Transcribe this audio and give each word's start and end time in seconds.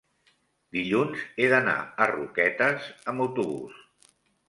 dilluns 0.77 1.27
he 1.43 1.51
d'anar 1.53 1.77
a 1.77 2.09
Roquetes 2.15 2.91
amb 3.15 3.29
autobús. 3.31 3.83